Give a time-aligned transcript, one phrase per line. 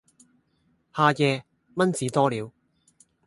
[0.95, 1.45] 夏夜，
[1.75, 2.51] 蚊子多了，